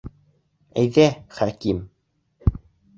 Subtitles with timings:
[0.85, 1.05] Әйҙә,
[1.37, 1.85] Хәким!